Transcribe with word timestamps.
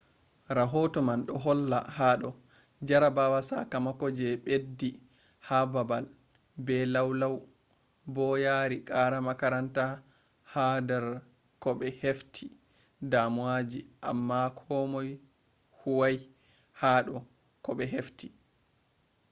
rahoto 0.57 0.99
man 1.07 1.19
do 1.27 1.33
holla 1.43 1.79
hado 1.97 2.29
jarabawa 2.87 3.39
sakamako 3.49 4.05
je 4.17 4.27
beddi 4.45 4.89
ha 5.47 5.57
babal 5.73 6.05
be 6.65 6.75
lau 6.93 7.09
lau 7.21 7.35
bo 8.13 8.25
yari 8.45 8.77
qara 8.89 9.17
makaranta 9.27 9.85
ha 10.51 10.65
dar 10.89 11.05
kobe 11.63 11.87
hefti 12.01 12.45
damuwaji 13.11 13.79
amma 14.09 14.39
be 14.93 15.07
huwai 15.79 16.17
hado 16.81 17.15
koh 17.63 17.73
be 17.77 17.85
hefti 17.95 18.27